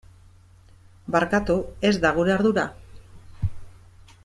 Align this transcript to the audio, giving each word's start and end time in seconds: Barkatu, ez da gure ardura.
Barkatu, 1.15 1.57
ez 1.91 1.93
da 2.07 2.13
gure 2.17 2.35
ardura. 2.37 2.65